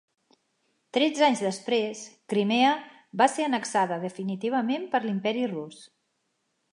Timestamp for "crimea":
2.33-2.71